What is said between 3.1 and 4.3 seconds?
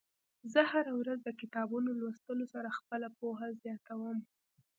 پوهه زياتوم.